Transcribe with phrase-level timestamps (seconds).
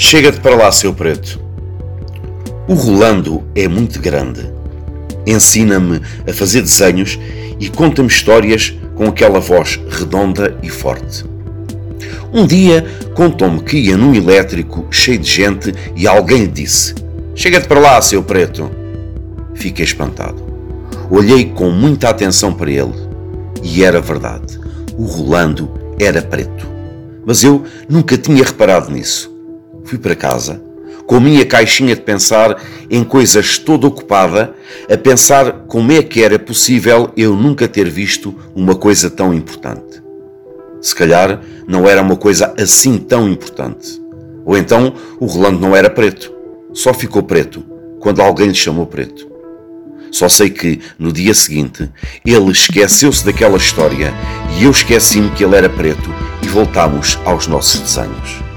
[0.00, 1.40] Chega-te para lá, seu preto.
[2.68, 4.48] O Rolando é muito grande.
[5.26, 7.18] Ensina-me a fazer desenhos
[7.58, 11.24] e conta-me histórias com aquela voz redonda e forte.
[12.32, 16.94] Um dia contou-me que ia num elétrico cheio de gente e alguém lhe disse:
[17.34, 18.70] Chega-te para lá, seu preto.
[19.54, 20.40] Fiquei espantado.
[21.10, 22.94] Olhei com muita atenção para ele
[23.64, 24.60] e era verdade.
[24.96, 25.68] O Rolando
[25.98, 26.68] era preto.
[27.26, 29.37] Mas eu nunca tinha reparado nisso.
[29.88, 30.60] Fui para casa,
[31.06, 34.54] com a minha caixinha de pensar em coisas toda ocupada,
[34.86, 40.02] a pensar como é que era possível eu nunca ter visto uma coisa tão importante.
[40.82, 43.98] Se calhar não era uma coisa assim tão importante.
[44.44, 46.30] Ou então o Rolando não era preto,
[46.74, 47.64] só ficou preto
[47.98, 49.26] quando alguém lhe chamou preto.
[50.12, 51.90] Só sei que, no dia seguinte,
[52.26, 54.12] ele esqueceu-se daquela história
[54.60, 56.10] e eu esqueci-me que ele era preto
[56.42, 58.47] e voltámos aos nossos desenhos.